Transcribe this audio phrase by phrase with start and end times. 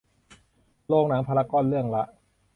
[0.87, 2.03] โรงหนังพารากอน เรื่องละ